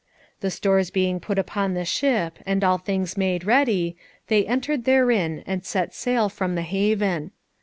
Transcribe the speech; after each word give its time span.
The 0.39 0.49
stores 0.49 0.89
being 0.89 1.19
put 1.19 1.37
upon 1.37 1.75
the 1.75 1.85
ship 1.85 2.39
and 2.43 2.63
all 2.63 2.79
things 2.79 3.17
made 3.17 3.43
ready, 3.43 3.95
they 4.29 4.47
entered 4.47 4.85
therein 4.85 5.43
and 5.45 5.63
set 5.63 5.93
sail 5.93 6.27
from 6.27 6.55
the 6.55 6.63
haven. 6.63 7.29